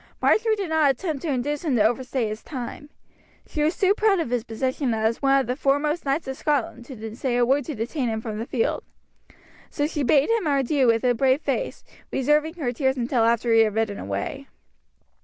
[0.19, 2.89] Marjory did not attempt to induce him to overstay his time.
[3.45, 6.85] She was too proud of his position as one of the foremost knights of Scotland
[6.85, 8.83] to say a word to detain him from the field.
[9.69, 13.59] So she bade him adieu with a brave face, reserving her tears until after he
[13.59, 14.47] had ridden away.